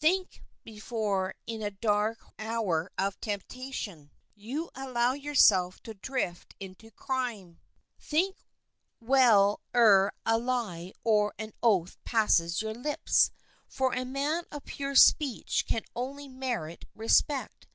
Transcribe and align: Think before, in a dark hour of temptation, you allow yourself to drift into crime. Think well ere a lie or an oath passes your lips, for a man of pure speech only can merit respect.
Think 0.00 0.42
before, 0.64 1.36
in 1.46 1.62
a 1.62 1.70
dark 1.70 2.18
hour 2.36 2.90
of 2.98 3.20
temptation, 3.20 4.10
you 4.34 4.70
allow 4.74 5.12
yourself 5.12 5.80
to 5.84 5.94
drift 5.94 6.56
into 6.58 6.90
crime. 6.90 7.60
Think 7.96 8.44
well 8.98 9.60
ere 9.72 10.12
a 10.26 10.36
lie 10.36 10.94
or 11.04 11.32
an 11.38 11.52
oath 11.62 11.96
passes 12.02 12.60
your 12.60 12.74
lips, 12.74 13.30
for 13.68 13.92
a 13.92 14.04
man 14.04 14.46
of 14.50 14.64
pure 14.64 14.96
speech 14.96 15.64
only 15.94 16.26
can 16.26 16.38
merit 16.40 16.84
respect. 16.96 17.68